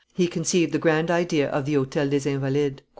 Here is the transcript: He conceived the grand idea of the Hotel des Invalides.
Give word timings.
He 0.15 0.27
conceived 0.27 0.71
the 0.71 0.79
grand 0.79 1.11
idea 1.11 1.47
of 1.51 1.65
the 1.67 1.75
Hotel 1.75 2.09
des 2.09 2.27
Invalides. 2.27 2.81